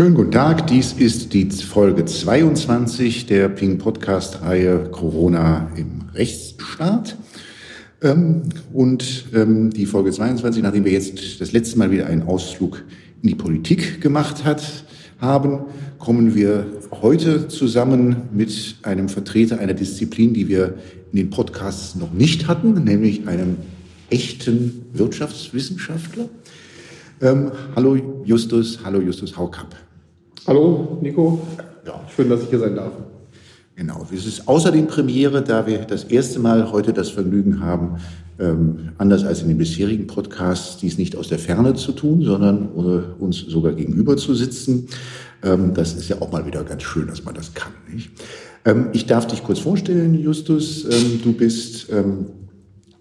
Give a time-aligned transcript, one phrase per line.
[0.00, 7.18] Schönen guten Tag, dies ist die Folge 22 der Ping Podcast-Reihe Corona im Rechtsstaat.
[8.00, 12.82] Ähm, und ähm, die Folge 22, nachdem wir jetzt das letzte Mal wieder einen Ausflug
[13.20, 14.62] in die Politik gemacht hat,
[15.18, 15.66] haben,
[15.98, 16.64] kommen wir
[17.02, 20.78] heute zusammen mit einem Vertreter einer Disziplin, die wir
[21.12, 23.58] in den Podcasts noch nicht hatten, nämlich einem
[24.08, 26.30] echten Wirtschaftswissenschaftler.
[27.20, 29.76] Ähm, hallo Justus, hallo Justus Haukapp.
[30.46, 31.38] Hallo Nico,
[31.86, 32.00] ja.
[32.14, 32.92] schön, dass ich hier sein darf.
[33.76, 37.98] Genau, es ist außerdem Premiere, da wir das erste Mal heute das Vergnügen haben,
[38.38, 42.70] ähm, anders als in den bisherigen Podcasts, dies nicht aus der Ferne zu tun, sondern
[42.76, 44.88] äh, uns sogar gegenüber zu sitzen.
[45.42, 47.72] Ähm, das ist ja auch mal wieder ganz schön, dass man das kann.
[47.92, 48.10] Nicht?
[48.64, 50.84] Ähm, ich darf dich kurz vorstellen, Justus.
[50.84, 52.26] Ähm, du bist ähm,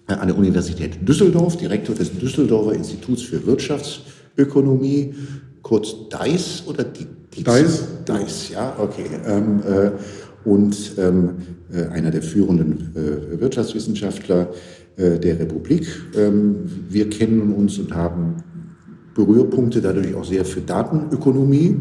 [0.07, 5.13] an der Universität Düsseldorf, Direktor des Düsseldorfer Instituts für Wirtschaftsökonomie,
[5.62, 7.07] kurz DICE oder die,
[7.43, 7.88] DICE?
[8.07, 9.05] DICE, ja, okay.
[9.25, 9.91] Ähm, äh,
[10.45, 11.29] und ähm,
[11.71, 14.49] äh, einer der führenden äh, Wirtschaftswissenschaftler
[14.98, 15.87] äh, der Republik.
[16.15, 18.37] Ähm, wir kennen uns und haben
[19.13, 21.77] Berührpunkte dadurch auch sehr für Datenökonomie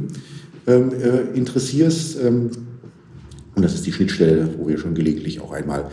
[0.67, 2.19] ähm, äh, interessierst.
[2.23, 2.51] Ähm,
[3.55, 5.87] und das ist die Schnittstelle, wo wir schon gelegentlich auch einmal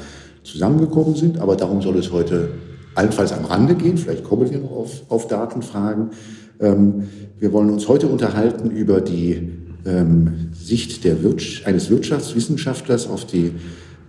[0.43, 1.39] zusammengekommen sind.
[1.39, 2.49] Aber darum soll es heute
[2.95, 3.97] allenfalls am Rande gehen.
[3.97, 6.11] Vielleicht kommen wir noch auf, auf Datenfragen.
[6.59, 7.03] Ähm,
[7.39, 9.51] wir wollen uns heute unterhalten über die
[9.85, 13.51] ähm, Sicht Wirtschaft, eines Wirtschaftswissenschaftlers auf die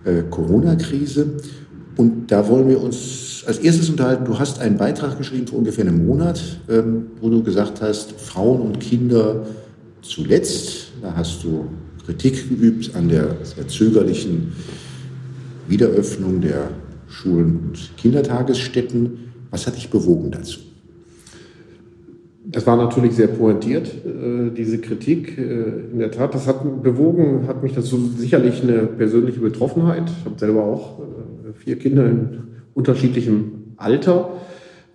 [0.05, 1.33] äh, Corona-Krise.
[1.97, 4.25] Und da wollen wir uns als erstes unterhalten.
[4.25, 8.61] Du hast einen Beitrag geschrieben vor ungefähr einem Monat, ähm, wo du gesagt hast, Frauen
[8.61, 9.45] und Kinder
[10.01, 10.91] zuletzt.
[11.01, 11.65] Da hast du
[12.05, 14.53] Kritik geübt an der sehr zögerlichen
[15.67, 16.69] Wiederöffnung der
[17.09, 19.31] Schulen und Kindertagesstätten.
[19.51, 20.59] Was hat dich bewogen dazu?
[22.49, 25.37] Das war natürlich sehr pointiert, äh, diese Kritik.
[25.37, 30.09] Äh, in der Tat, das hat bewogen, hat mich dazu sicherlich eine persönliche Betroffenheit.
[30.19, 32.39] Ich habe selber auch äh, vier Kinder in
[32.73, 34.29] unterschiedlichem Alter.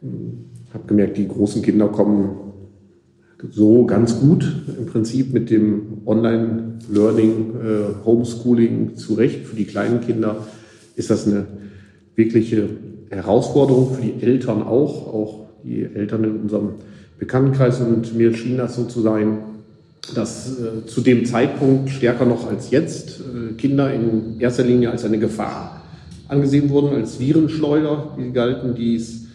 [0.01, 2.31] Ich habe gemerkt, die großen Kinder kommen
[3.51, 7.55] so ganz gut im Prinzip mit dem Online-Learning,
[8.05, 9.47] Homeschooling zurecht.
[9.47, 10.47] Für die kleinen Kinder
[10.95, 11.47] ist das eine
[12.15, 12.69] wirkliche
[13.11, 16.69] Herausforderung, für die Eltern auch, auch die Eltern in unserem
[17.23, 19.39] Bekanntenkreis und mir schien das so zu sein,
[20.17, 25.05] dass äh, zu dem Zeitpunkt stärker noch als jetzt äh, Kinder in erster Linie als
[25.05, 25.85] eine Gefahr
[26.27, 29.27] angesehen wurden, als Virenschleuder, die galten, die es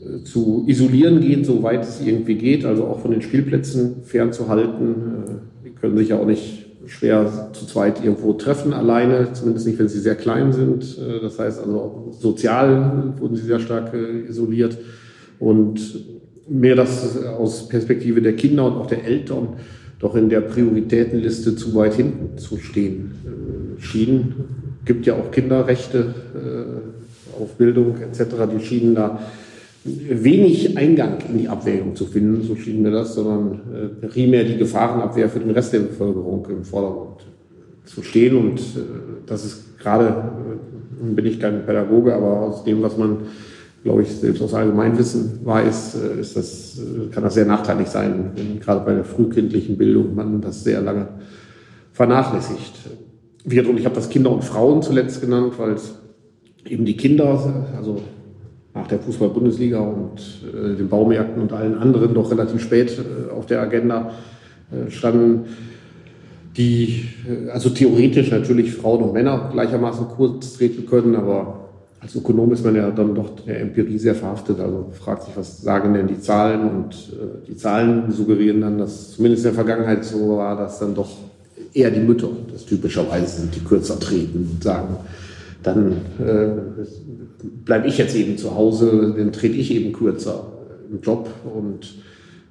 [0.00, 4.94] äh, zu isolieren geht, soweit es irgendwie geht, also auch von den Spielplätzen fernzuhalten.
[4.94, 9.80] Äh, die können sich ja auch nicht schwer zu zweit irgendwo treffen, alleine, zumindest nicht,
[9.80, 10.96] wenn sie sehr klein sind.
[10.96, 14.78] Äh, das heißt also, sozial wurden sie sehr stark äh, isoliert.
[15.40, 15.80] Und
[16.48, 19.48] mir das aus Perspektive der Kinder und auch der Eltern
[19.98, 24.34] doch in der Prioritätenliste zu weit hinten zu stehen äh, schien.
[24.84, 29.20] Gibt ja auch Kinderrechte äh, auf Bildung etc., die schienen da
[29.84, 34.56] wenig Eingang in die Abwägung zu finden, so schien mir das, sondern äh, primär die
[34.56, 37.26] Gefahrenabwehr für den Rest der Bevölkerung im Vordergrund
[37.84, 38.36] zu stehen.
[38.36, 38.80] Und äh,
[39.26, 40.30] das ist gerade,
[41.00, 43.18] bin ich kein Pädagoge, aber aus dem, was man
[43.82, 48.32] glaube ich, selbst aus Allgemeinwissen weiß, äh, ist das, äh, kann das sehr nachteilig sein,
[48.36, 51.08] wenn gerade bei der frühkindlichen Bildung man das sehr lange
[51.92, 52.74] vernachlässigt
[53.44, 53.66] wird.
[53.66, 55.94] Und ich habe das Kinder und Frauen zuletzt genannt, weil es
[56.64, 58.00] eben die Kinder, also
[58.74, 63.46] nach der Fußball-Bundesliga und äh, den Baumärkten und allen anderen doch relativ spät äh, auf
[63.46, 64.12] der Agenda
[64.70, 65.46] äh, standen,
[66.56, 71.61] die äh, also theoretisch natürlich Frauen und Männer gleichermaßen kurz treten können, aber
[72.02, 74.58] als Ökonom ist man ja dann doch der Empirie sehr verhaftet.
[74.58, 76.68] Also fragt sich, was sagen denn die Zahlen?
[76.68, 80.96] Und äh, die Zahlen suggerieren dann, dass zumindest in der Vergangenheit so war, dass dann
[80.96, 81.10] doch
[81.72, 84.96] eher die Mütter das typischerweise sind, die kürzer treten und sagen,
[85.62, 86.48] dann äh,
[87.64, 90.48] bleibe ich jetzt eben zu Hause, dann trete ich eben kürzer
[90.90, 91.30] im Job.
[91.54, 91.94] Und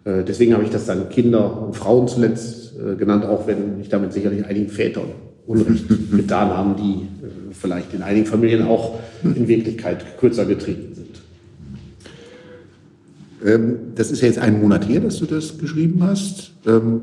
[0.06, 3.89] äh, deswegen habe ich das dann Kinder und Frauen zuletzt äh, genannt, auch wenn ich
[3.89, 5.09] damit sicherlich einigen Vätern
[5.48, 11.22] Unrecht getan haben, die äh, vielleicht in einigen Familien auch in Wirklichkeit kürzer getreten sind.
[13.46, 16.54] Ähm, das ist ja jetzt ein Monat her, dass du das geschrieben hast.
[16.66, 17.02] Ähm,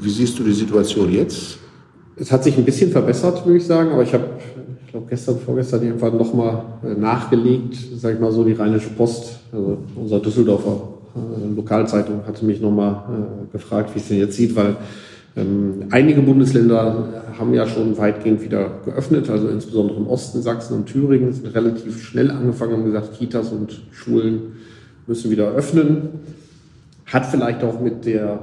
[0.00, 1.58] wie siehst du die Situation jetzt?
[2.16, 4.24] Es hat sich ein bisschen verbessert, würde ich sagen, aber ich habe,
[4.84, 9.38] ich glaube, gestern, vorgestern irgendwann nochmal äh, nachgelegt, sage ich mal so, die Rheinische Post,
[9.52, 14.56] also unser Düsseldorfer äh, Lokalzeitung, hatte mich nochmal äh, gefragt, wie es denn jetzt sieht,
[14.56, 14.76] weil
[15.90, 21.32] einige Bundesländer haben ja schon weitgehend wieder geöffnet, also insbesondere im Osten, Sachsen und Thüringen
[21.32, 24.54] sind relativ schnell angefangen, haben gesagt, Kitas und Schulen
[25.06, 26.08] müssen wieder öffnen.
[27.04, 28.40] Hat vielleicht auch mit der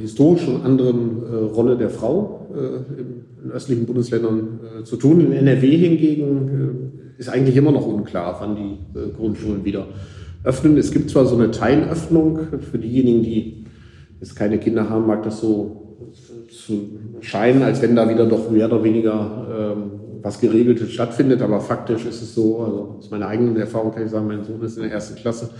[0.00, 5.20] historisch schon anderen äh, Rolle der Frau äh, in, in, östlichen Bundesländern äh, zu tun.
[5.20, 9.86] In NRW hingegen äh, ist eigentlich immer noch unklar, wann die äh, Grundschulen wieder
[10.44, 10.76] öffnen.
[10.76, 12.38] Es gibt zwar so eine Teilöffnung
[12.70, 13.64] für diejenigen, die
[14.20, 15.83] jetzt keine Kinder haben, mag das so
[16.48, 16.88] zu
[17.20, 19.90] scheinen, als wenn da wieder doch mehr oder weniger ähm,
[20.22, 24.10] was Geregeltes stattfindet, aber faktisch ist es so, also aus meiner eigenen Erfahrung kann ich
[24.10, 25.50] sagen, mein Sohn ist in der ersten Klasse,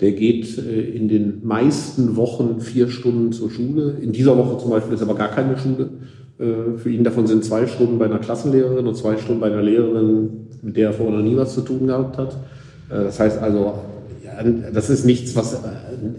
[0.00, 3.96] der geht äh, in den meisten Wochen vier Stunden zur Schule.
[4.00, 5.90] In dieser Woche zum Beispiel ist aber gar keine Schule.
[6.38, 9.62] Äh, für ihn davon sind zwei Stunden bei einer Klassenlehrerin und zwei Stunden bei einer
[9.62, 12.32] Lehrerin, mit der er vorher noch nie was zu tun gehabt hat.
[12.88, 13.74] Äh, das heißt also,
[14.72, 15.60] das ist nichts, was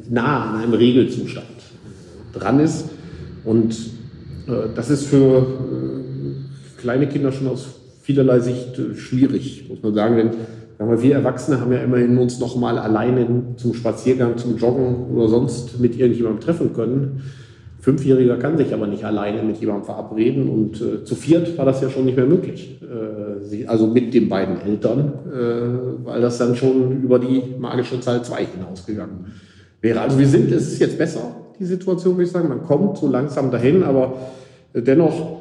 [0.09, 1.47] nah an einem Regelzustand
[2.33, 2.85] dran ist.
[3.45, 3.75] Und
[4.75, 5.45] das ist für
[6.77, 7.67] kleine Kinder schon aus
[8.01, 10.17] vielerlei Sicht schwierig, muss man sagen.
[10.17, 10.29] Denn
[10.79, 13.27] aber wir Erwachsene haben ja immerhin uns noch mal alleine
[13.57, 17.21] zum Spaziergang, zum Joggen oder sonst mit irgendjemandem treffen können.
[17.81, 21.81] Fünfjähriger kann sich aber nicht alleine mit jemandem verabreden und äh, zu viert war das
[21.81, 22.81] ja schon nicht mehr möglich.
[22.81, 28.23] Äh, also mit den beiden Eltern, äh, weil das dann schon über die magische Zahl
[28.23, 29.25] 2 hinausgegangen
[29.81, 29.99] wäre.
[30.01, 32.49] Also wir sind, es ist jetzt besser, die Situation, würde ich sagen.
[32.49, 34.13] Man kommt so langsam dahin, aber
[34.73, 35.39] dennoch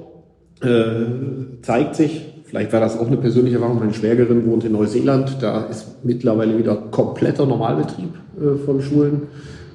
[0.63, 3.79] äh, zeigt sich, Vielleicht war das auch eine persönliche Erfahrung.
[3.79, 5.37] Meine Schwägerin wohnt in Neuseeland.
[5.43, 8.09] Da ist mittlerweile wieder kompletter Normalbetrieb
[8.41, 9.23] äh, von Schulen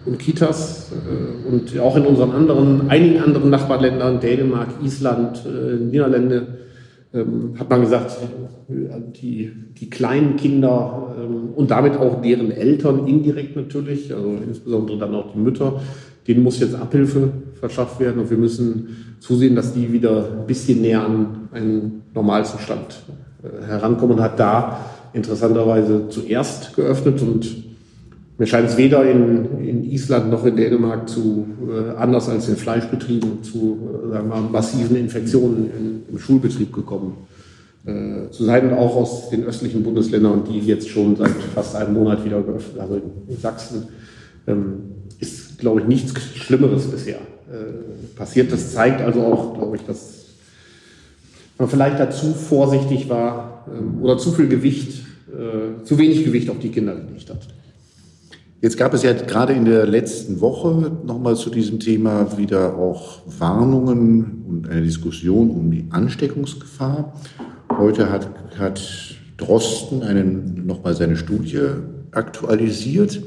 [0.08, 0.92] und Kitas.
[0.92, 6.48] Äh, und auch in unseren anderen, einigen anderen Nachbarländern, Dänemark, Island, äh, Niederlande,
[7.14, 8.18] ähm, hat man gesagt,
[8.68, 15.14] die, die kleinen Kinder ähm, und damit auch deren Eltern indirekt natürlich, also insbesondere dann
[15.14, 15.80] auch die Mütter,
[16.28, 17.30] denen muss jetzt Abhilfe
[17.60, 23.04] verschafft werden und wir müssen zusehen, dass die wieder ein bisschen näher an einen Normalzustand
[23.44, 24.22] äh, herankommen.
[24.22, 24.80] Hat da
[25.14, 27.64] interessanterweise zuerst geöffnet und
[28.38, 32.58] mir scheint es weder in, in Island noch in Dänemark zu äh, anders als in
[32.58, 37.14] Fleischbetrieben zu äh, sagen wir, massiven Infektionen in, im Schulbetrieb gekommen
[37.86, 38.70] äh, zu sein.
[38.70, 42.80] Und auch aus den östlichen Bundesländern, die jetzt schon seit fast einem Monat wieder geöffnet,
[42.80, 43.84] also in, in Sachsen.
[44.48, 44.93] Ähm,
[45.58, 48.52] glaube ich, nichts Schlimmeres bisher äh, passiert.
[48.52, 50.26] Das zeigt also auch, glaube ich, dass
[51.58, 56.60] man vielleicht dazu vorsichtig war ähm, oder zu viel Gewicht, äh, zu wenig Gewicht auf
[56.60, 57.48] die Kinder gelegt hat.
[58.62, 63.20] Jetzt gab es ja gerade in der letzten Woche nochmal zu diesem Thema wieder auch
[63.26, 67.14] Warnungen und eine Diskussion um die Ansteckungsgefahr.
[67.78, 68.82] Heute hat, hat
[69.36, 71.60] Drosten einen, nochmal seine Studie
[72.12, 73.22] aktualisiert.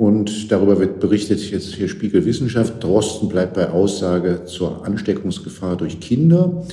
[0.00, 2.82] Und darüber wird berichtet jetzt hier Spiegel Wissenschaft.
[2.82, 6.64] Drosten bleibt bei Aussage zur Ansteckungsgefahr durch Kinder.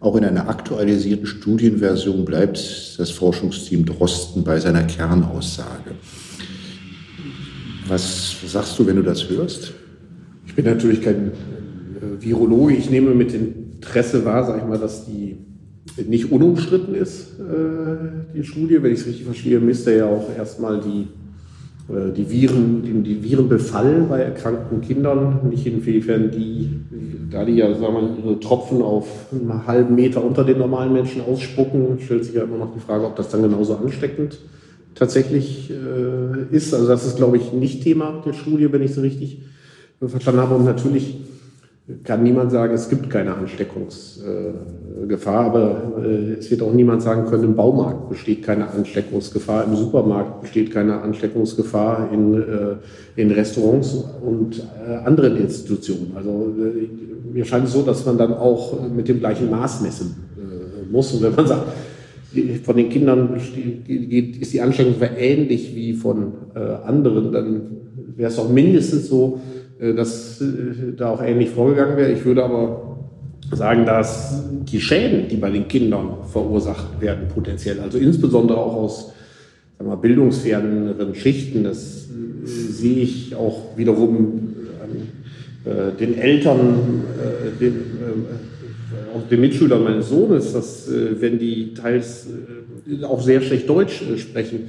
[0.00, 5.90] Auch in einer aktualisierten Studienversion bleibt das Forschungsteam Drosten bei seiner Kernaussage.
[7.86, 9.74] Was sagst du, wenn du das hörst?
[10.46, 12.76] Ich bin natürlich kein äh, Virologe.
[12.76, 15.36] Ich nehme mit Interesse wahr, sag ich mal, dass die
[16.06, 18.82] nicht unumstritten ist, äh, die Studie.
[18.82, 21.08] Wenn ich es richtig verstehe, misst er ja auch erstmal die
[21.88, 26.80] die Viren, den, die Virenbefall bei erkrankten Kindern, nicht inwiefern die,
[27.30, 31.20] da die ja, sagen wir, ihre Tropfen auf einen halben Meter unter den normalen Menschen
[31.20, 34.38] ausspucken, stellt sich ja immer noch die Frage, ob das dann genauso ansteckend
[34.94, 36.72] tatsächlich äh, ist.
[36.72, 39.42] Also das ist, glaube ich, nicht Thema der Studie, wenn ich so richtig
[40.00, 40.54] verstanden habe.
[40.54, 41.18] Und natürlich
[42.04, 43.32] kann niemand sagen, es gibt keine
[44.94, 49.76] Ansteckungsgefahr, aber äh, es wird auch niemand sagen können, im Baumarkt besteht keine Ansteckungsgefahr, im
[49.76, 56.12] Supermarkt besteht keine Ansteckungsgefahr, in, äh, in Restaurants und äh, anderen Institutionen.
[56.14, 56.52] Also
[57.32, 60.14] mir scheint es so, dass man dann auch mit dem gleichen Maß messen
[60.90, 61.12] muss.
[61.12, 61.66] Und wenn man sagt,
[62.62, 66.32] von den Kindern ist die Ansteckungsgefahr ähnlich wie von
[66.84, 67.62] anderen, dann
[68.16, 69.40] wäre es auch mindestens so,
[69.78, 72.12] äh, dass äh, da auch ähnlich vorgegangen wäre.
[72.12, 72.83] Ich würde aber
[73.52, 79.12] sagen, dass die Schäden, die bei den Kindern verursacht werden, potenziell, also insbesondere auch aus
[79.78, 87.02] sagen wir, bildungsferneren Schichten, das äh, sehe ich auch wiederum an den Eltern,
[87.58, 87.72] den,
[89.14, 92.26] auch den Mitschülern meines Sohnes, dass wenn die teils
[93.02, 94.68] auch sehr schlecht Deutsch sprechen,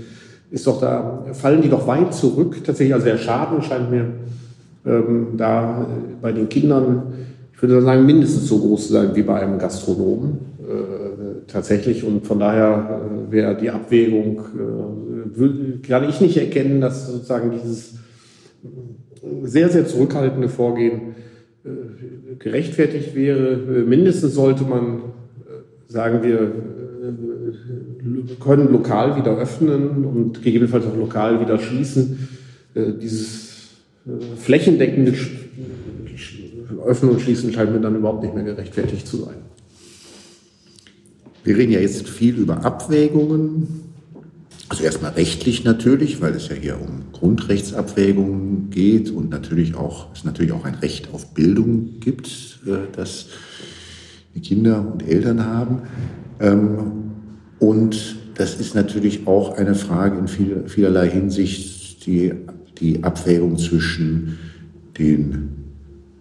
[0.52, 2.64] ist doch da, fallen die doch weit zurück.
[2.64, 4.06] Tatsächlich, also der Schaden scheint mir
[4.86, 5.86] ähm, da äh,
[6.22, 7.04] bei den Kindern,
[7.56, 12.04] ich würde sagen, mindestens so groß sein wie bei einem Gastronomen äh, tatsächlich.
[12.04, 14.42] Und von daher äh, wäre die Abwägung,
[15.38, 17.96] äh, kann ich nicht erkennen, dass sozusagen dieses
[19.44, 21.16] sehr, sehr zurückhaltende Vorgehen
[21.64, 23.56] äh, gerechtfertigt wäre.
[23.86, 26.52] Mindestens sollte man äh, sagen, wir
[28.44, 32.28] können lokal wieder öffnen und gegebenenfalls auch lokal wieder schließen.
[32.76, 33.70] Dieses
[34.38, 35.14] flächendeckende
[36.86, 39.36] öffnen und schließen scheint mir dann überhaupt nicht mehr gerechtfertigt zu sein.
[41.44, 43.68] Wir reden ja jetzt viel über Abwägungen.
[44.68, 50.24] Also erstmal rechtlich natürlich, weil es ja hier um Grundrechtsabwägungen geht und natürlich auch, es
[50.24, 52.28] natürlich auch ein Recht auf Bildung gibt,
[52.66, 53.28] äh, das
[54.34, 55.84] die Kinder und Eltern haben.
[56.40, 57.12] Ähm,
[57.60, 60.28] und das ist natürlich auch eine Frage in
[60.68, 62.34] vielerlei Hinsicht, die,
[62.80, 64.38] die Abwägung zwischen
[64.98, 65.65] den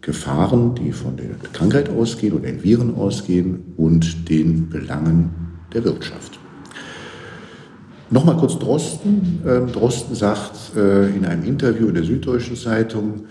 [0.05, 5.31] Gefahren, die von der Krankheit ausgehen oder den Viren ausgehen und den Belangen
[5.73, 6.39] der Wirtschaft.
[8.11, 9.41] Nochmal kurz Drosten.
[9.47, 13.25] Ähm, Drosten sagt äh, in einem Interview in der Süddeutschen Zeitung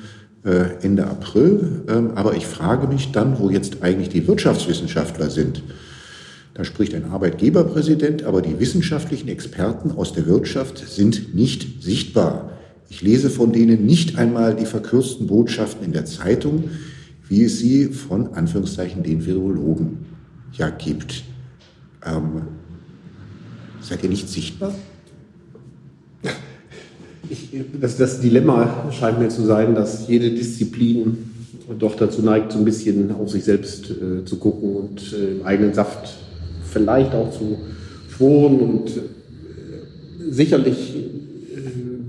[0.43, 5.61] äh, Ende April, ähm, aber ich frage mich dann, wo jetzt eigentlich die Wirtschaftswissenschaftler sind.
[6.55, 12.52] Da spricht ein Arbeitgeberpräsident, aber die wissenschaftlichen Experten aus der Wirtschaft sind nicht sichtbar.
[12.89, 16.65] Ich lese von denen nicht einmal die verkürzten Botschaften in der Zeitung,
[17.27, 20.05] wie es sie von Anführungszeichen den Virologen
[20.53, 21.23] ja gibt.
[22.05, 22.43] Ähm,
[23.81, 24.73] seid ihr nicht sichtbar?
[27.29, 27.49] Ich,
[27.79, 31.17] das, das Dilemma scheint mir zu sein, dass jede Disziplin
[31.79, 35.45] doch dazu neigt, so ein bisschen auf sich selbst äh, zu gucken und äh, im
[35.45, 36.13] eigenen Saft
[36.71, 37.57] vielleicht auch zu
[38.09, 40.95] schworen und äh, sicherlich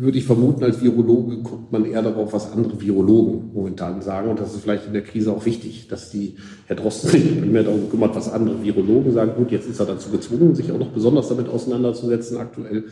[0.04, 4.30] würde ich vermuten, als Virologe guckt man eher darauf, was andere Virologen momentan sagen.
[4.30, 7.64] Und das ist vielleicht in der Krise auch wichtig, dass die Herr Drosten sich primär
[7.64, 9.32] darum kümmert, was andere Virologen sagen.
[9.36, 12.84] Gut, jetzt ist er dazu gezwungen, sich auch noch besonders damit auseinanderzusetzen aktuell.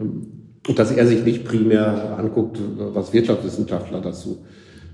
[0.00, 0.26] Ähm,
[0.68, 4.38] und dass er sich nicht primär anguckt, was Wirtschaftswissenschaftler dazu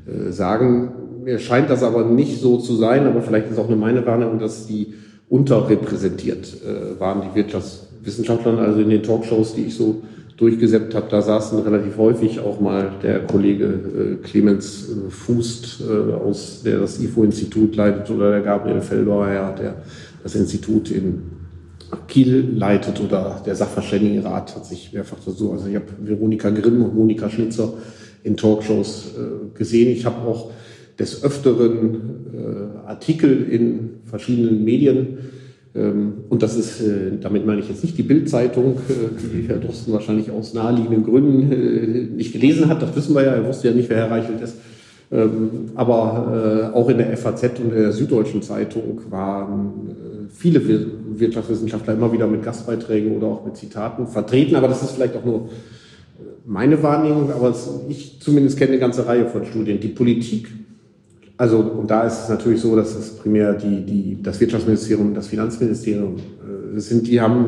[0.07, 0.93] äh, sagen.
[1.25, 4.39] Mir scheint das aber nicht so zu sein, aber vielleicht ist auch nur meine Wahrnehmung,
[4.39, 4.95] dass die
[5.31, 10.03] unterrepräsentiert äh, waren, die Wirtschaftswissenschaftler, also in den Talkshows, die ich so
[10.43, 16.13] durchgesäppt habe, da saßen relativ häufig auch mal der Kollege äh, Clemens äh, Fußt, äh,
[16.15, 19.77] aus, der das IFO-Institut leitet, oder der Gabriel Fellbauer, der
[20.23, 21.23] das Institut in
[22.09, 25.53] Kiel leitet, oder der Sachverständigenrat hat sich mehrfach so.
[25.53, 27.75] Also ich habe Veronika Grimm und Monika Schnitzer
[28.25, 29.93] in Talkshows äh, gesehen.
[29.93, 30.51] Ich habe auch
[30.99, 31.95] des Öfteren
[32.35, 35.19] äh, Artikel in verschiedenen Medien
[35.75, 38.93] und das ist, äh, damit meine ich jetzt nicht die Bildzeitung, äh,
[39.35, 42.83] die Herr Drosten wahrscheinlich aus naheliegenden Gründen äh, nicht gelesen hat.
[42.83, 43.33] Das wissen wir ja.
[43.33, 44.57] Er wusste ja nicht, wer Herr Reichelt ist.
[45.11, 50.63] Ähm, aber auch in der FAZ und der Süddeutschen Zeitung waren viele
[51.19, 54.57] Wirtschaftswissenschaftler immer wieder mit Gastbeiträgen oder auch mit Zitaten vertreten.
[54.57, 55.51] Aber das ist vielleicht auch nur
[56.47, 57.31] meine Wahrnehmung.
[57.31, 57.55] Aber
[57.91, 59.81] ich zumindest kenne eine ganze Reihe von Studien.
[59.81, 60.49] Die Politik
[61.37, 65.15] also, und da ist es natürlich so, dass es primär die, die, das Wirtschaftsministerium und
[65.15, 67.47] das Finanzministerium äh, sind, die haben,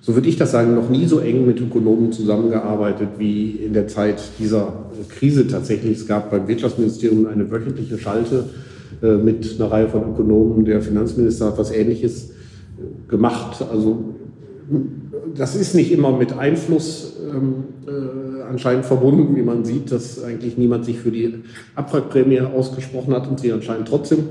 [0.00, 3.88] so würde ich das sagen, noch nie so eng mit Ökonomen zusammengearbeitet wie in der
[3.88, 4.72] Zeit dieser
[5.08, 5.98] Krise tatsächlich.
[5.98, 8.44] Es gab beim Wirtschaftsministerium eine wöchentliche Schalte
[9.02, 10.64] äh, mit einer Reihe von Ökonomen.
[10.64, 13.64] Der Finanzminister hat was Ähnliches äh, gemacht.
[13.70, 14.14] Also,
[15.34, 20.58] das ist nicht immer mit Einfluss ähm, äh, anscheinend verbunden, wie man sieht, dass eigentlich
[20.58, 21.42] niemand sich für die
[21.74, 24.28] Abwrackprämie ausgesprochen hat und sie anscheinend trotzdem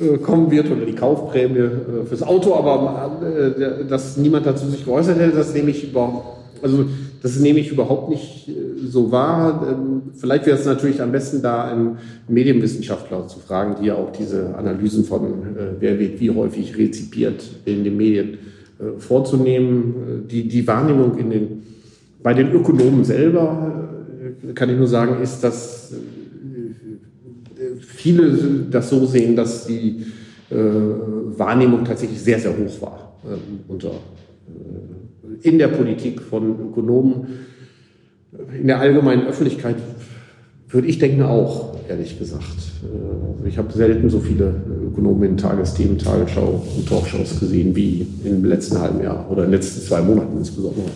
[0.00, 4.84] äh, kommen wird oder die Kaufprämie äh, fürs Auto, aber äh, dass niemand dazu sich
[4.84, 6.86] geäußert hätte, das nehme ich überhaupt, also
[7.22, 8.52] das nehme ich überhaupt nicht äh,
[8.88, 9.66] so wahr.
[9.70, 14.10] Ähm, vielleicht wäre es natürlich am besten, da einen Medienwissenschaftler zu fragen, die ja auch
[14.10, 18.38] diese Analysen von äh, wer wird wie häufig rezipiert in den Medien
[18.96, 20.24] vorzunehmen.
[20.30, 21.62] Die, die Wahrnehmung in den
[22.22, 23.88] bei den Ökonomen selber
[24.48, 25.96] äh, kann ich nur sagen, ist, dass äh,
[27.80, 30.04] viele das so sehen, dass die
[30.50, 33.12] äh, Wahrnehmung tatsächlich sehr, sehr hoch war
[33.68, 33.92] unter,
[35.42, 37.26] in der Politik von Ökonomen.
[38.58, 39.76] In der allgemeinen Öffentlichkeit
[40.70, 42.56] würde ich denken auch, ehrlich gesagt.
[43.44, 44.54] Ich habe selten so viele
[44.86, 49.60] Ökonomen in Tagesthemen, Tagesschau und Talkshows gesehen wie im letzten halben Jahr oder in den
[49.60, 50.86] letzten zwei Monaten insbesondere.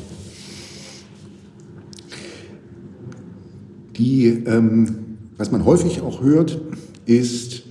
[3.97, 4.89] Die, ähm,
[5.37, 6.61] was man häufig auch hört,
[7.07, 7.63] ist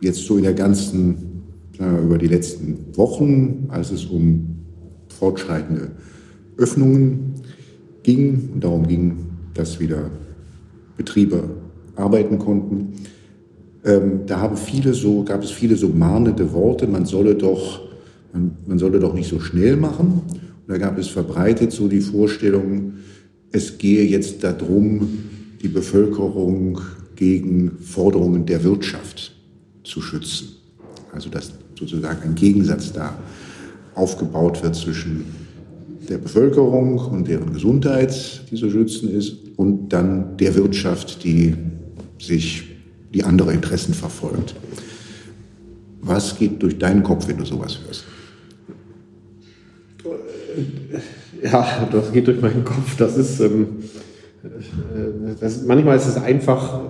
[0.00, 1.42] jetzt so in der ganzen,
[1.78, 4.56] äh, über die letzten Wochen, als es um
[5.08, 5.90] fortschreitende
[6.56, 7.34] Öffnungen
[8.02, 9.16] ging und darum ging,
[9.54, 10.10] dass wieder
[10.96, 11.50] Betriebe
[11.96, 12.92] arbeiten konnten.
[13.84, 17.82] Ähm, da haben viele so, gab es viele so mahnende Worte, man solle doch,
[18.32, 20.22] man, man solle doch nicht so schnell machen.
[20.66, 22.94] Und da gab es verbreitet so die Vorstellung,
[23.52, 25.08] es gehe jetzt darum,
[25.64, 26.80] die Bevölkerung
[27.16, 29.34] gegen Forderungen der Wirtschaft
[29.82, 30.48] zu schützen.
[31.12, 33.18] Also dass sozusagen ein Gegensatz da
[33.94, 35.24] aufgebaut wird zwischen
[36.08, 41.54] der Bevölkerung und deren Gesundheit, die zu schützen ist, und dann der Wirtschaft, die
[42.20, 42.64] sich
[43.14, 44.54] die andere Interessen verfolgt.
[46.02, 48.04] Was geht durch deinen Kopf, wenn du sowas hörst?
[51.42, 52.96] Ja, das geht durch meinen Kopf.
[52.98, 53.68] Das ist, ähm,
[55.40, 56.84] das, manchmal ist es einfach, äh,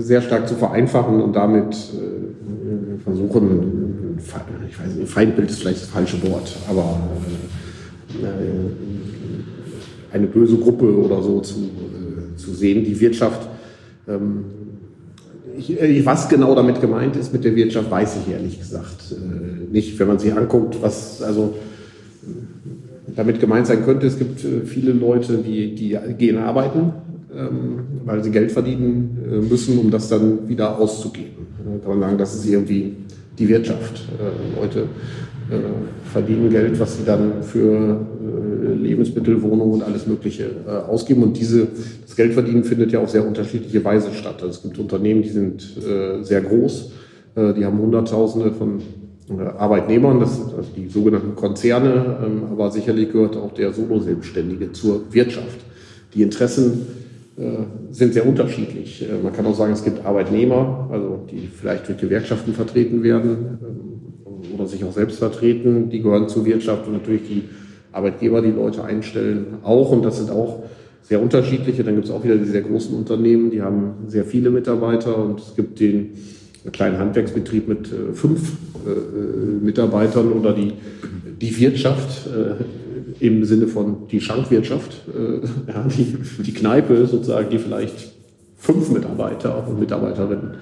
[0.00, 4.18] sehr stark zu vereinfachen und damit äh, versuchen,
[4.68, 7.00] ich weiß nicht, Feindbild ist vielleicht das falsche Wort, aber
[8.22, 11.70] äh, eine böse Gruppe oder so zu,
[12.36, 12.84] zu sehen.
[12.84, 13.48] Die Wirtschaft,
[14.08, 14.44] ähm,
[15.56, 19.14] ich, was genau damit gemeint ist mit der Wirtschaft, weiß ich ehrlich gesagt
[19.70, 19.98] nicht.
[19.98, 21.54] Wenn man sich anguckt, was also
[23.16, 26.92] damit gemeint sein könnte, es gibt viele Leute, die, die gehen arbeiten,
[27.32, 31.46] ähm, weil sie Geld verdienen äh, müssen, um das dann wieder auszugeben.
[31.58, 32.96] Da kann man sagen, das ist irgendwie
[33.38, 34.02] die Wirtschaft.
[34.18, 38.06] Äh, Leute äh, verdienen Geld, was sie dann für
[38.80, 40.50] Lebensmittel, Wohnungen und alles Mögliche
[40.88, 41.22] ausgeben.
[41.22, 41.68] Und diese,
[42.06, 44.42] das Geldverdienen findet ja auf sehr unterschiedliche Weise statt.
[44.42, 45.62] Also es gibt Unternehmen, die sind
[46.22, 46.92] sehr groß,
[47.36, 48.80] die haben Hunderttausende von
[49.38, 55.12] Arbeitnehmern, das sind also die sogenannten Konzerne, ähm, aber sicherlich gehört auch der Solo-Selbstständige zur
[55.12, 55.60] Wirtschaft.
[56.14, 56.86] Die Interessen
[57.36, 57.42] äh,
[57.92, 59.02] sind sehr unterschiedlich.
[59.02, 63.58] Äh, man kann auch sagen, es gibt Arbeitnehmer, also die vielleicht durch Gewerkschaften vertreten werden
[63.62, 67.44] ähm, oder sich auch selbst vertreten, die gehören zur Wirtschaft und natürlich die
[67.92, 69.90] Arbeitgeber, die Leute einstellen, auch.
[69.90, 70.64] Und das sind auch
[71.02, 71.84] sehr unterschiedliche.
[71.84, 75.40] Dann gibt es auch wieder die sehr großen Unternehmen, die haben sehr viele Mitarbeiter und
[75.40, 76.12] es gibt den
[76.72, 78.52] kleinen Handwerksbetrieb mit äh, fünf
[79.62, 80.72] Mitarbeitern oder die,
[81.38, 82.30] die Wirtschaft
[83.20, 85.46] im Sinne von die Schankwirtschaft, äh,
[85.96, 88.12] die, die Kneipe sozusagen, die vielleicht
[88.56, 90.54] fünf Mitarbeiter und Mitarbeiterinnen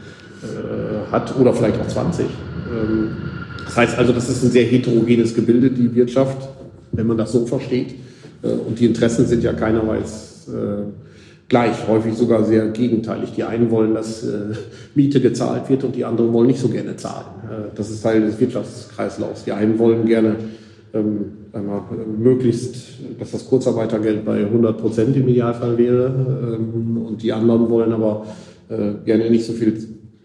[0.42, 2.26] äh, hat oder vielleicht auch 20.
[2.26, 3.10] Ähm,
[3.64, 6.48] das heißt also, das ist ein sehr heterogenes Gebilde, die Wirtschaft,
[6.92, 7.94] wenn man das so versteht.
[8.42, 11.07] Äh, und die Interessen sind ja keinerweise äh,
[11.48, 13.32] gleich, häufig sogar sehr gegenteilig.
[13.32, 14.54] Die einen wollen, dass äh,
[14.94, 17.26] Miete gezahlt wird und die anderen wollen nicht so gerne zahlen.
[17.44, 19.44] Äh, das ist Teil des Wirtschaftskreislaufs.
[19.44, 20.36] Die einen wollen gerne
[20.92, 21.82] ähm, einmal,
[22.18, 22.76] möglichst,
[23.18, 26.56] dass das Kurzarbeitergeld bei 100 Prozent im Idealfall wäre.
[26.58, 28.26] Ähm, und die anderen wollen aber
[28.68, 29.74] äh, gerne nicht so viel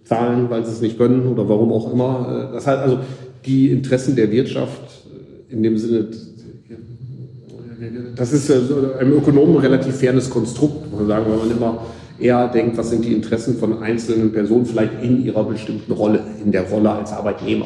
[0.03, 2.49] zahlen, weil sie es nicht können oder warum auch immer.
[2.49, 2.99] Äh, das heißt also,
[3.45, 4.81] die Interessen der Wirtschaft
[5.49, 6.09] äh, in dem Sinne,
[8.15, 11.85] das ist einem Ökonomen relativ fairnes Konstrukt, muss man sagen, weil man immer
[12.19, 16.51] eher denkt, was sind die Interessen von einzelnen Personen vielleicht in ihrer bestimmten Rolle, in
[16.51, 17.65] der Rolle als Arbeitnehmer,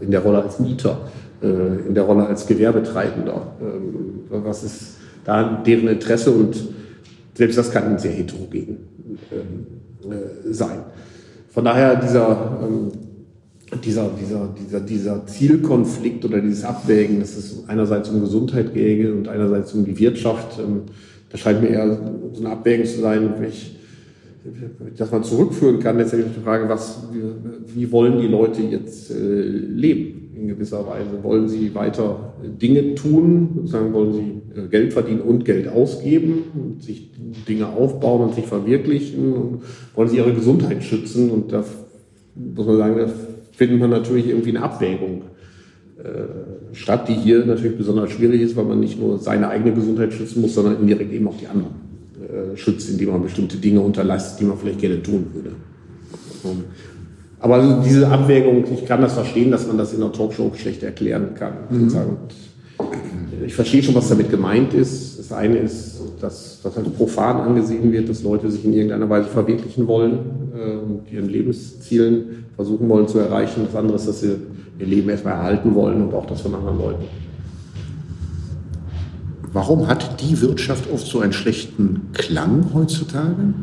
[0.00, 0.98] in der Rolle als Mieter,
[1.42, 3.52] äh, in der Rolle als Gewerbetreibender.
[3.60, 6.56] Ähm, was ist da deren Interesse und
[7.34, 8.78] selbst das kann sehr heterogen
[9.30, 10.80] ähm, äh, sein.
[11.50, 12.90] Von daher dieser, ähm,
[13.84, 19.28] dieser, dieser, dieser, dieser Zielkonflikt oder dieses Abwägen, dass es einerseits um Gesundheit gehe und
[19.28, 20.58] einerseits um die Wirtschaft,
[21.30, 21.98] das scheint mir eher
[22.32, 23.78] so eine Abwägung zu sein, welche
[24.96, 27.02] dass man zurückführen kann, letztendlich die Frage, was,
[27.74, 30.30] wie, wollen die Leute jetzt äh, leben?
[30.34, 31.22] In gewisser Weise?
[31.22, 36.82] Wollen sie weiter Dinge tun, sozusagen wollen sie äh, Geld verdienen und Geld ausgeben und
[36.82, 37.10] sich
[37.48, 39.62] Dinge aufbauen und sich verwirklichen und
[39.94, 41.30] wollen sie ihre Gesundheit schützen?
[41.30, 41.64] Und da
[42.36, 43.08] muss man sagen, da
[43.58, 45.22] findet man natürlich irgendwie eine Abwägung
[45.98, 50.12] äh, statt, die hier natürlich besonders schwierig ist, weil man nicht nur seine eigene Gesundheit
[50.12, 51.88] schützen muss, sondern indirekt eben auch die anderen.
[52.20, 55.50] Äh, schützt, indem man bestimmte Dinge unterlässt, die man vielleicht gerne tun würde.
[57.40, 61.34] Aber diese Abwägung, ich kann das verstehen, dass man das in einer Talkshow schlecht erklären
[61.34, 61.54] kann.
[61.68, 61.90] Mhm.
[63.46, 65.18] Ich verstehe schon, was damit gemeint ist.
[65.18, 69.28] Das eine ist, dass das halt profan angesehen wird, dass Leute sich in irgendeiner Weise
[69.28, 70.18] verwirklichen wollen
[70.56, 73.62] äh, und ihren Lebenszielen versuchen wollen zu erreichen.
[73.66, 74.36] Das andere ist, dass sie
[74.78, 77.04] ihr Leben erstmal erhalten wollen und auch das von anderen Leuten.
[79.52, 83.54] Warum hat die Wirtschaft oft so einen schlechten Klang heutzutage?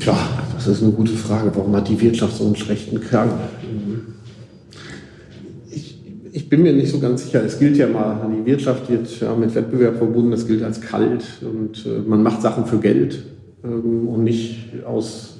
[0.00, 0.16] Tja,
[0.54, 1.50] das ist eine gute Frage.
[1.54, 3.30] Warum hat die Wirtschaft so einen schlechten Klang?
[6.38, 7.42] Ich, bin mir nicht so ganz sicher.
[7.44, 11.24] Es gilt ja mal, die Wirtschaft wird ja mit Wettbewerb verbunden, das gilt als kalt
[11.42, 13.24] und äh, man macht Sachen für Geld
[13.64, 15.34] ähm, und nicht aus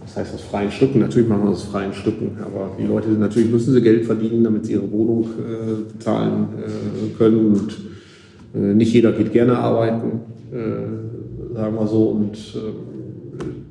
[0.00, 3.50] das heißt aus freien Stücken, natürlich machen wir aus freien Stücken, aber die Leute natürlich
[3.50, 7.76] müssen sie Geld verdienen, damit sie ihre Wohnung äh, bezahlen äh, können und
[8.54, 10.20] äh, nicht jeder geht gerne arbeiten,
[10.52, 13.05] äh, sagen wir so, und äh,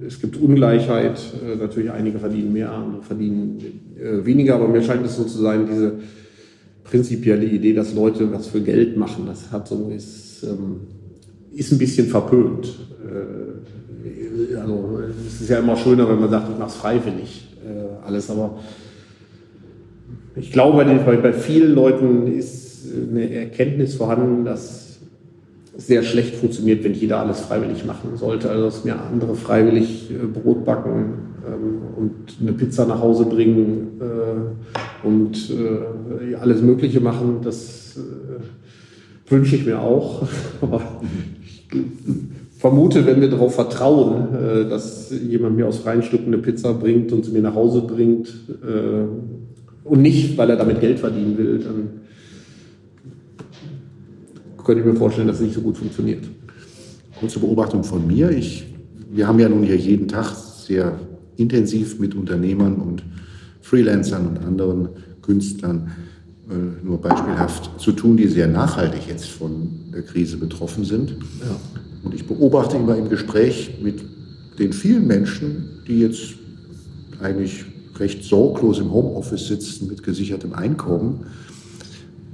[0.08, 3.60] es gibt Ungleichheit, äh, natürlich einige verdienen mehr, andere verdienen
[3.98, 5.94] weniger, aber mir scheint es so zu sein, diese
[6.84, 10.82] prinzipielle Idee, dass Leute was für Geld machen, das hat so, ist, ähm,
[11.54, 12.78] ist ein bisschen verpönt.
[14.60, 18.30] Also es ist ja immer schöner, wenn man sagt, ich mache es freiwillig äh, alles,
[18.30, 18.60] aber
[20.36, 24.85] ich glaube, bei vielen Leuten ist eine Erkenntnis vorhanden, dass
[25.78, 28.50] sehr schlecht funktioniert, wenn jeder alles freiwillig machen sollte.
[28.50, 31.14] Also dass mir andere freiwillig äh, Brot backen
[31.46, 37.98] ähm, und eine Pizza nach Hause bringen äh, und äh, alles Mögliche machen, das
[39.28, 40.28] wünsche ich mir auch.
[42.58, 47.12] Ich vermute, wenn wir darauf vertrauen, dass jemand mir aus freien Stücken eine Pizza bringt
[47.12, 48.34] und sie mir nach Hause bringt
[49.84, 52.05] und nicht, weil er damit Geld verdienen will, dann
[54.65, 56.25] könnte ich mir vorstellen, dass es nicht so gut funktioniert.
[57.19, 58.32] Kurze Beobachtung von mir.
[58.32, 58.65] Ich,
[59.12, 60.99] wir haben ja nun hier jeden Tag sehr
[61.38, 63.04] intensiv mit Unternehmern und
[63.62, 64.89] Freelancern und anderen
[65.21, 65.91] Künstlern
[66.49, 71.12] äh, nur beispielhaft zu tun, die sehr nachhaltig jetzt von der Krise betroffen sind.
[71.12, 71.56] Ja.
[72.04, 74.04] Und ich beobachte immer im Gespräch mit
[74.60, 76.36] den vielen Menschen, die jetzt
[77.21, 77.65] eigentlich
[77.97, 81.25] recht sorglos im Homeoffice sitzen mit gesichertem Einkommen,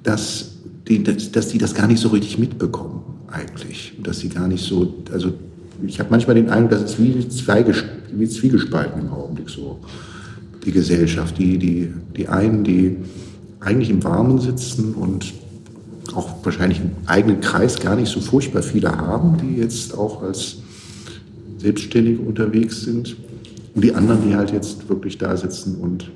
[0.04, 0.51] dass
[1.00, 3.94] die, dass die das gar nicht so richtig mitbekommen eigentlich.
[4.04, 5.34] Dass sie gar nicht so, also
[5.86, 9.80] ich habe manchmal den Eindruck, das ist wie, Zweiges, wie Zwiegespalten im Augenblick so,
[10.66, 11.38] die Gesellschaft.
[11.38, 12.98] Die, die, die einen, die
[13.60, 15.34] eigentlich im Warmen sitzen und
[16.14, 20.58] auch wahrscheinlich im eigenen Kreis gar nicht so furchtbar viele haben, die jetzt auch als
[21.58, 23.16] Selbstständige unterwegs sind.
[23.74, 26.12] Und die anderen, die halt jetzt wirklich da sitzen und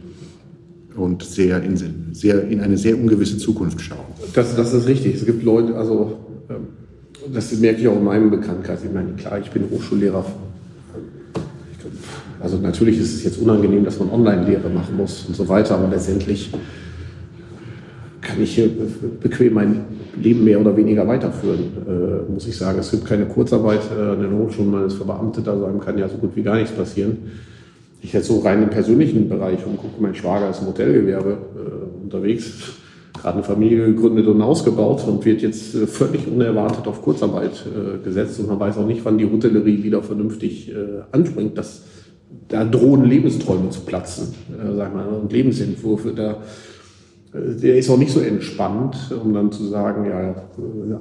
[0.96, 1.78] und sehr in,
[2.14, 4.06] sehr in eine sehr ungewisse Zukunft schauen.
[4.34, 5.16] Das, das ist richtig.
[5.16, 6.18] Es gibt Leute, also
[6.50, 6.68] ähm,
[7.34, 8.84] das merke ich auch in meinem Bekanntenkreis.
[8.84, 10.26] Ich meine, klar, ich bin Hochschullehrer.
[12.40, 15.90] Also natürlich ist es jetzt unangenehm, dass man Online-Lehre machen muss und so weiter, aber
[15.90, 16.52] letztendlich
[18.22, 18.70] kann ich hier
[19.22, 19.86] bequem mein
[20.22, 22.80] Leben mehr oder weniger weiterführen, äh, muss ich sagen.
[22.80, 26.08] Es gibt keine Kurzarbeit äh, an den Hochschulen, man ist verbeamtet, also einem kann ja
[26.08, 27.18] so gut wie gar nichts passieren
[28.02, 32.52] ich jetzt so rein im persönlichen Bereich umgucke, mein Schwager ist im Hotelgewerbe äh, unterwegs,
[33.14, 38.04] gerade eine Familie gegründet und ausgebaut und wird jetzt äh, völlig unerwartet auf Kurzarbeit äh,
[38.04, 41.58] gesetzt und man weiß auch nicht, wann die Hotellerie wieder vernünftig äh, anspringt.
[41.58, 41.84] Das,
[42.48, 46.12] da drohen Lebensträume zu platzen, äh, sag mal, und Lebensentwürfe.
[46.12, 46.38] Da
[47.62, 50.36] der ist auch nicht so entspannt, um dann zu sagen, ja,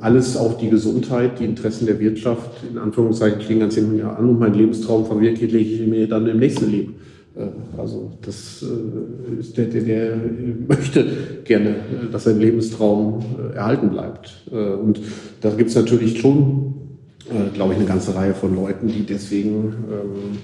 [0.00, 4.38] alles auf die Gesundheit, die Interessen der Wirtschaft, in Anführungszeichen klingen ganz hin an und
[4.38, 6.94] mein Lebenstraum verwirkliche ich mir dann im nächsten Leben.
[7.36, 10.16] Äh, also das äh, ist der, der, der
[10.68, 11.04] möchte
[11.44, 11.76] gerne,
[12.10, 14.42] dass sein Lebenstraum äh, erhalten bleibt.
[14.50, 15.00] Und
[15.40, 16.74] da gibt es natürlich schon,
[17.54, 20.38] glaube ich, eine ganze Reihe von Leuten, die deswegen ähm,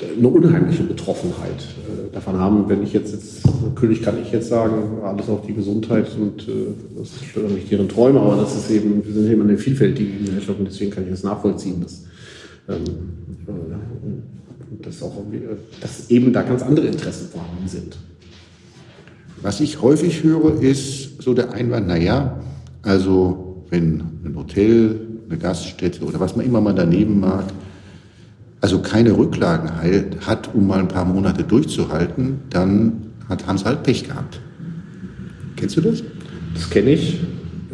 [0.00, 2.68] eine unheimliche Betroffenheit äh, davon haben.
[2.68, 6.52] Wenn ich jetzt, jetzt, natürlich kann ich jetzt sagen, alles auf die Gesundheit und äh,
[6.98, 10.58] das stört nicht deren Träume, aber das ist eben, wir sind eben eine vielfältige Gesellschaft
[10.58, 12.04] und deswegen kann ich das nachvollziehen, dass,
[12.68, 12.84] ähm,
[13.46, 15.22] äh, dass, auch,
[15.80, 17.96] dass eben da ganz andere Interessen vorhanden sind.
[19.42, 22.40] Was ich häufig höre, ist so der Einwand, naja,
[22.82, 27.44] also wenn ein Hotel, eine Gaststätte oder was man immer mal daneben mag,
[28.64, 29.70] also keine Rücklagen
[30.26, 34.40] hat, um mal ein paar Monate durchzuhalten, dann hat, haben sie halt Pech gehabt.
[35.54, 36.02] Kennst du das?
[36.54, 37.20] Das kenne ich.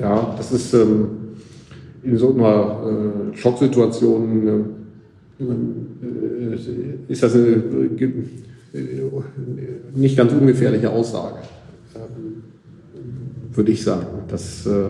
[0.00, 1.06] Ja, das ist ähm,
[2.02, 4.66] in so einer äh, Schocksituation
[5.38, 6.58] äh, äh,
[7.06, 8.12] ist das eine äh,
[9.94, 11.36] nicht ganz ungefährliche Aussage,
[11.94, 12.42] ähm,
[13.52, 14.24] würde ich sagen.
[14.26, 14.88] Das, äh,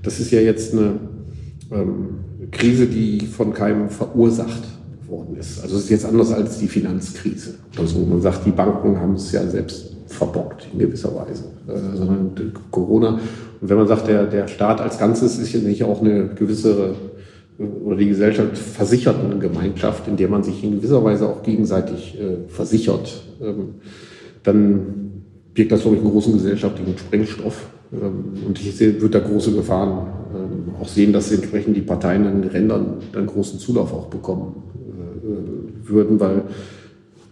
[0.00, 0.92] das ist ja jetzt eine
[1.72, 2.20] ähm,
[2.52, 4.62] Krise, die von keinem verursacht
[5.08, 5.62] worden ist.
[5.62, 7.54] Also es ist jetzt anders als die Finanzkrise.
[7.78, 12.52] Also man sagt, die Banken haben es ja selbst verbockt in gewisser Weise, äh, sondern
[12.70, 13.18] Corona.
[13.60, 16.94] Und wenn man sagt, der, der Staat als Ganzes ist ja nicht auch eine gewisse
[17.58, 22.18] äh, oder die Gesellschaft versicherten Gemeinschaft, in der man sich in gewisser Weise auch gegenseitig
[22.18, 23.74] äh, versichert, ähm,
[24.42, 25.22] dann
[25.54, 27.68] birgt das, glaube ich, einen großen gesellschaftlichen Sprengstoff.
[27.92, 32.26] Ähm, und ich sehe, wird da große Gefahren ähm, auch sehen, dass entsprechend die Parteien
[32.26, 34.54] in den Rändern dann großen Zulauf auch bekommen
[35.88, 36.42] würden, weil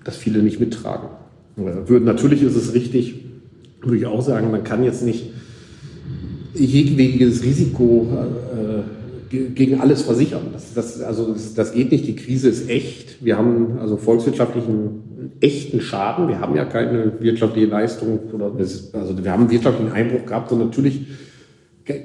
[0.05, 1.09] das viele nicht mittragen
[1.57, 2.05] würden.
[2.05, 3.15] Natürlich ist es richtig,
[3.83, 5.31] würde ich auch sagen, man kann jetzt nicht
[6.55, 8.09] jegliches Risiko
[9.33, 10.49] äh, gegen alles versichern.
[10.53, 12.07] Das, das, also das, das, geht nicht.
[12.07, 13.25] Die Krise ist echt.
[13.25, 16.29] Wir haben also volkswirtschaftlichen echten Schaden.
[16.29, 18.53] Wir haben ja keine wirtschaftliche Leistung oder
[18.93, 21.07] also wir haben einen wirtschaftlichen Einbruch gehabt und natürlich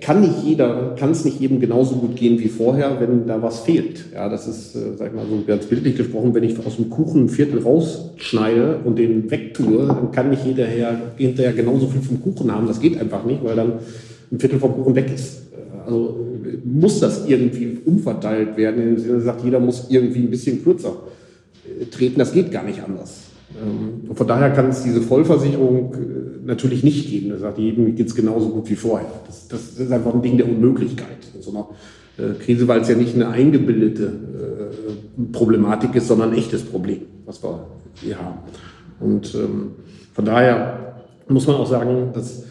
[0.01, 3.59] kann nicht jeder, kann es nicht eben genauso gut gehen wie vorher, wenn da was
[3.59, 4.05] fehlt.
[4.13, 6.89] Ja, das ist, äh, sag ich mal, so ganz bildlich gesprochen, wenn ich aus dem
[6.89, 10.65] Kuchen ein Viertel rausschneide und den wegtue, dann kann nicht jeder
[11.15, 12.67] hinterher genauso viel vom Kuchen haben.
[12.67, 13.73] Das geht einfach nicht, weil dann
[14.31, 15.43] ein Viertel vom Kuchen weg ist.
[15.85, 16.17] Also
[16.65, 18.95] muss das irgendwie umverteilt werden.
[18.95, 20.97] Im Sinne sagt, jeder muss irgendwie ein bisschen kürzer
[21.65, 22.19] äh, treten.
[22.19, 23.27] Das geht gar nicht anders.
[23.55, 27.29] Ähm, von daher kann es diese Vollversicherung äh, natürlich nicht geben.
[27.29, 29.11] Da sagt jedem geht es genauso gut wie vorher.
[29.27, 31.17] Das, das, ist einfach ein Ding der Unmöglichkeit.
[31.35, 31.67] In so einer
[32.39, 34.11] Krise, weil es ja nicht eine eingebildete
[35.31, 37.67] Problematik ist, sondern ein echtes Problem, was wir
[38.01, 38.39] hier haben.
[38.99, 39.71] Und ähm,
[40.13, 42.43] von daher muss man auch sagen, dass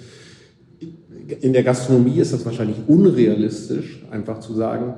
[1.40, 4.94] in der Gastronomie ist das wahrscheinlich unrealistisch, einfach zu sagen,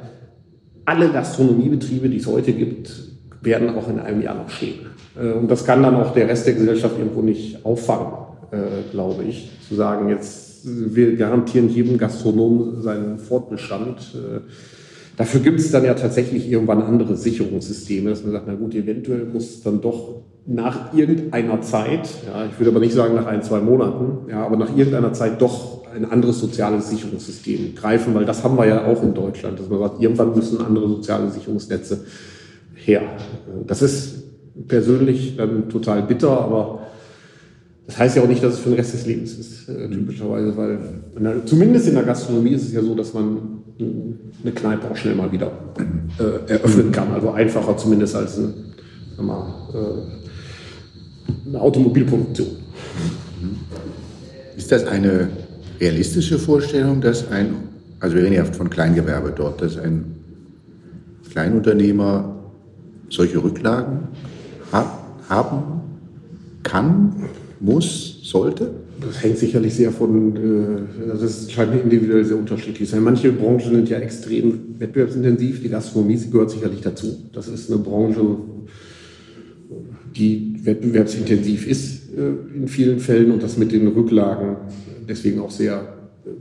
[0.84, 2.92] alle Gastronomiebetriebe, die es heute gibt,
[3.40, 4.80] werden auch in einem Jahr noch stehen.
[5.18, 8.12] Äh, und das kann dann auch der Rest der Gesellschaft irgendwo nicht auffangen,
[8.50, 9.50] äh, glaube ich.
[9.68, 14.14] Zu sagen, jetzt wir garantieren jedem Gastronom seinen Fortbestand.
[14.14, 14.40] Äh,
[15.16, 19.24] dafür gibt es dann ja tatsächlich irgendwann andere Sicherungssysteme, dass man sagt, na gut, eventuell
[19.24, 23.61] muss dann doch nach irgendeiner Zeit, ja, ich würde aber nicht sagen nach ein, zwei
[23.61, 28.56] Monaten, ja, aber nach irgendeiner Zeit doch ein anderes soziales Sicherungssystem greifen, weil das haben
[28.56, 32.04] wir ja auch in Deutschland, dass man sagt, irgendwann müssen andere soziale Sicherungsnetze
[32.74, 33.02] her.
[33.66, 34.24] Das ist
[34.68, 36.80] persönlich dann total bitter, aber
[37.88, 40.55] das heißt ja auch nicht, dass es für den Rest des Lebens ist, äh, typischerweise,
[40.59, 40.79] weil
[41.18, 45.14] der, zumindest in der Gastronomie ist es ja so, dass man eine Kneipe auch schnell
[45.14, 45.51] mal wieder
[46.18, 47.11] äh, eröffnen kann.
[47.14, 48.53] Also einfacher zumindest als ein,
[49.24, 52.48] mal, äh, eine Automobilproduktion.
[54.55, 55.31] Ist das eine
[55.81, 57.55] realistische Vorstellung, dass ein,
[58.01, 60.05] also wir reden ja von Kleingewerbe dort, dass ein
[61.31, 62.37] Kleinunternehmer
[63.09, 64.09] solche Rücklagen
[65.31, 65.81] haben
[66.62, 67.14] kann,
[67.61, 68.71] muss, sollte?
[69.01, 73.03] Das hängt sicherlich sehr von, äh, also das scheint individuell sehr unterschiedlich sein.
[73.03, 75.62] Manche Branchen sind ja extrem wettbewerbsintensiv.
[75.62, 77.16] Die Gastronomie gehört sicherlich dazu.
[77.33, 78.21] Das ist eine Branche,
[80.16, 84.57] die wettbewerbsintensiv ist äh, in vielen Fällen und das mit den Rücklagen
[85.09, 85.94] deswegen auch sehr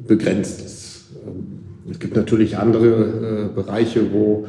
[0.07, 1.05] begrenzt ist.
[1.25, 4.45] Ähm, es gibt natürlich andere äh, Bereiche, wo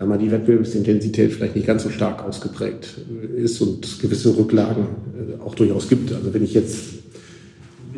[0.00, 2.96] wenn man die Wettbewerbsintensität vielleicht nicht ganz so stark ausgeprägt
[3.36, 6.10] ist und gewisse Rücklagen äh, auch durchaus gibt.
[6.10, 6.86] Also wenn ich jetzt,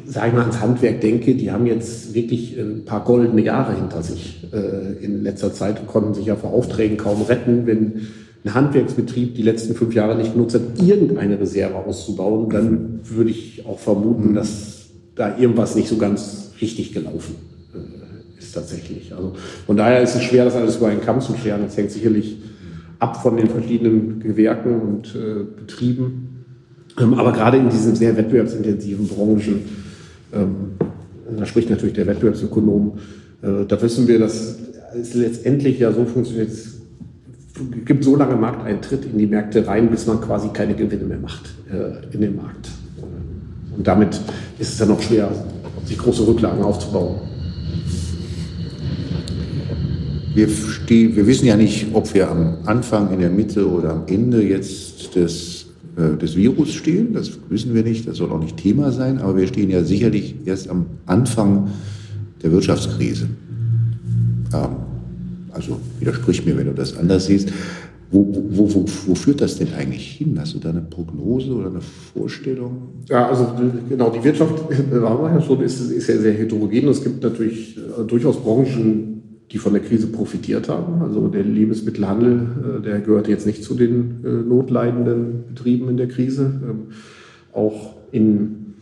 [0.04, 4.02] sage ich mal, ans Handwerk denke, die haben jetzt wirklich ein paar goldene Jahre hinter
[4.02, 7.66] sich äh, in letzter Zeit und konnten sich ja vor Aufträgen kaum retten.
[7.66, 8.08] Wenn
[8.44, 13.64] ein Handwerksbetrieb die letzten fünf Jahre nicht genutzt hat, irgendeine Reserve auszubauen, dann würde ich
[13.64, 17.51] auch vermuten, dass da irgendwas nicht so ganz richtig gelaufen
[18.52, 19.14] tatsächlich.
[19.14, 19.34] Also
[19.66, 21.62] von daher ist es schwer, das alles über einen Kamm zu scheren.
[21.64, 22.38] Das hängt sicherlich
[22.98, 26.44] ab von den verschiedenen Gewerken und äh, Betrieben.
[27.00, 29.60] Ähm, aber gerade in diesen sehr wettbewerbsintensiven Branchen,
[30.32, 30.54] ähm,
[31.36, 32.98] da spricht natürlich der Wettbewerbsökonom,
[33.42, 34.56] äh, da wissen wir, dass
[34.94, 36.80] es letztendlich ja so funktioniert, es
[37.84, 41.54] gibt so lange Markteintritt in die Märkte rein, bis man quasi keine Gewinne mehr macht
[41.72, 42.68] äh, in dem Markt.
[43.76, 44.20] Und damit
[44.58, 45.30] ist es dann noch schwer,
[45.86, 47.31] sich große Rücklagen aufzubauen
[50.34, 54.02] wir, stehen, wir wissen ja nicht, ob wir am Anfang, in der Mitte oder am
[54.06, 55.66] Ende jetzt des,
[55.96, 57.12] äh, des Virus stehen.
[57.12, 60.34] Das wissen wir nicht, das soll auch nicht Thema sein, aber wir stehen ja sicherlich
[60.44, 61.68] erst am Anfang
[62.42, 63.28] der Wirtschaftskrise.
[64.54, 64.68] Ähm,
[65.52, 67.52] also widersprich mir, wenn du das anders siehst.
[68.10, 70.36] Wo, wo, wo, wo, führt das denn eigentlich hin?
[70.38, 72.88] Hast du da eine Prognose oder eine Vorstellung?
[73.08, 73.54] Ja, also
[73.88, 74.52] genau, die Wirtschaft,
[74.92, 76.88] haben ja schon, ist, ist ja sehr heterogen.
[76.88, 79.11] Es gibt natürlich äh, durchaus Branchen,
[79.52, 81.02] die von der Krise profitiert haben.
[81.02, 86.08] Also der Lebensmittelhandel, äh, der gehört jetzt nicht zu den äh, notleidenden Betrieben in der
[86.08, 86.44] Krise.
[86.44, 86.78] Ähm,
[87.52, 88.74] auch in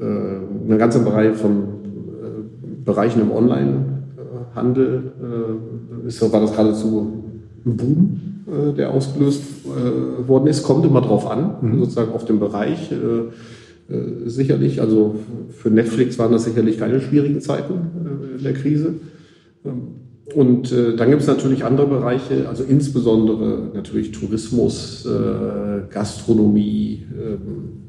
[0.00, 1.82] äh, einer ganzen Reihe von
[2.84, 5.12] Bereichen im Onlinehandel
[6.32, 7.22] war das geradezu
[7.64, 8.20] ein Boom,
[8.76, 9.44] der ausgelöst
[10.26, 10.64] worden ist.
[10.64, 11.78] Kommt immer drauf an, mhm.
[11.78, 12.92] sozusagen auf den Bereich.
[14.26, 15.14] Sicherlich, also
[15.50, 17.74] für Netflix waren das sicherlich keine schwierigen Zeiten
[18.36, 18.94] in der Krise.
[20.34, 27.82] Und äh, dann gibt es natürlich andere Bereiche, also insbesondere natürlich Tourismus, äh, Gastronomie ähm,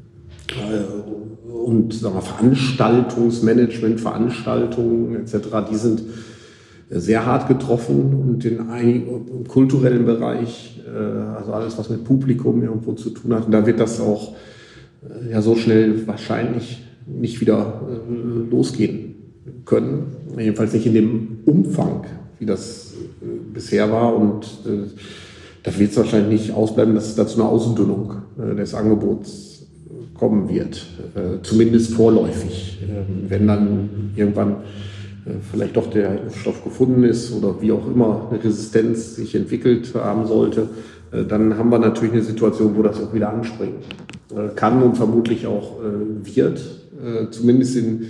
[0.48, 5.36] äh, und sagen wir, Veranstaltungsmanagement, Veranstaltungen etc.,
[5.70, 6.02] die sind
[6.90, 10.98] sehr hart getroffen und in einem kulturellen Bereich, äh,
[11.36, 14.34] also alles, was mit Publikum irgendwo zu tun hat, und da wird das auch
[15.02, 19.14] äh, ja so schnell wahrscheinlich nicht wieder äh, losgehen
[19.64, 22.04] können, jedenfalls nicht in dem Umfang,
[22.38, 24.16] wie das äh, bisher war.
[24.16, 24.88] Und äh,
[25.62, 29.54] da wird es wahrscheinlich nicht ausbleiben, dass es da zu einer Ausdünnung äh, des Angebots
[30.14, 30.86] kommen wird.
[31.14, 32.78] Äh, zumindest vorläufig.
[32.82, 34.52] Ähm, wenn dann irgendwann
[35.26, 39.92] äh, vielleicht doch der Impfstoff gefunden ist oder wie auch immer eine Resistenz sich entwickelt
[39.94, 40.68] haben sollte,
[41.12, 43.76] äh, dann haben wir natürlich eine Situation, wo das auch wieder anspringen
[44.56, 45.78] kann und vermutlich auch
[46.24, 46.60] wird.
[47.30, 48.06] Zumindest in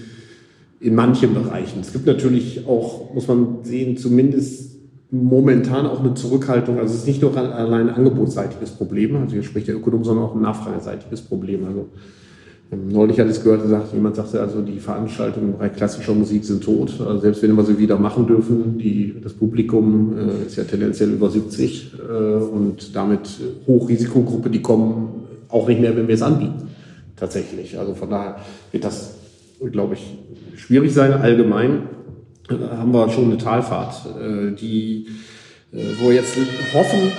[0.81, 1.81] in manchen Bereichen.
[1.81, 4.75] Es gibt natürlich auch, muss man sehen, zumindest
[5.11, 6.79] momentan auch eine Zurückhaltung.
[6.79, 10.25] Also es ist nicht nur allein ein angebotsseitiges Problem, also hier spricht der Ökonom, sondern
[10.25, 11.65] auch ein nachfrageseitiges Problem.
[11.65, 11.89] Also
[12.71, 16.45] Neulich hatte ich es gehört, gesagt, jemand sagte, also die Veranstaltungen im Bereich klassischer Musik
[16.45, 17.01] sind tot.
[17.01, 21.11] Also selbst wenn wir sie wieder machen dürfen, die, das Publikum äh, ist ja tendenziell
[21.11, 23.29] über 70 äh, und damit
[23.67, 25.09] Hochrisikogruppe, die kommen
[25.49, 26.69] auch nicht mehr, wenn wir es anbieten.
[27.17, 27.79] Tatsächlich.
[27.79, 28.37] Also von daher
[28.73, 29.15] wird das,
[29.71, 30.19] glaube ich,
[30.57, 31.13] schwierig sein.
[31.13, 31.89] Allgemein
[32.49, 35.07] äh, haben wir schon eine Talfahrt, äh, die,
[35.73, 36.37] äh, wo wir jetzt
[36.73, 37.13] hoffen,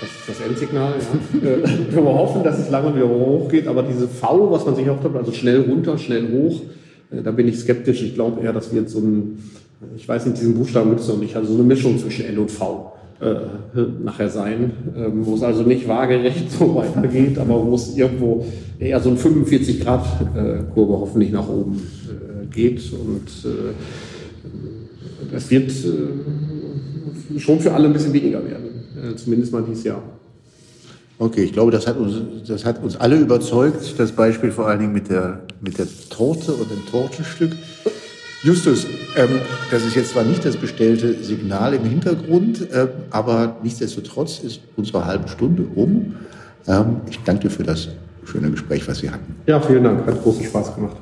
[0.00, 0.94] das ist das Endsignal.
[1.34, 1.94] Ja.
[1.94, 5.14] Wir hoffen, dass es lange wieder hochgeht, aber diese V, was man sich auch hat,
[5.14, 6.62] also schnell runter, schnell hoch,
[7.10, 8.02] da bin ich skeptisch.
[8.02, 9.38] Ich glaube eher, dass wir jetzt so ein,
[9.96, 12.40] ich weiß nicht, diesen Buchstaben gibt es noch nicht, also so eine Mischung zwischen L
[12.40, 12.91] und V
[14.02, 18.44] nachher sein, ähm, wo es also nicht waagerecht so weitergeht, aber wo es irgendwo
[18.78, 21.80] eher so ein 45-Grad-Kurve hoffentlich nach oben
[22.50, 23.28] geht und
[25.32, 25.72] es wird
[27.38, 28.72] schon für alle ein bisschen weniger werden.
[29.02, 30.02] Äh, zumindest mal dieses Jahr.
[31.18, 32.14] Okay, ich glaube, das hat, uns,
[32.46, 36.52] das hat uns alle überzeugt, das Beispiel vor allen Dingen mit der, mit der Torte
[36.52, 37.52] und dem Tortenstück.
[38.42, 44.40] Justus, ähm, das ist jetzt zwar nicht das bestellte Signal im Hintergrund, äh, aber nichtsdestotrotz
[44.40, 46.16] ist unsere halbe Stunde um.
[46.66, 47.88] Ähm, ich danke dir für das
[48.24, 49.36] schöne Gespräch, was wir hatten.
[49.46, 50.04] Ja, vielen Dank.
[50.06, 50.96] Hat großen Spaß gemacht.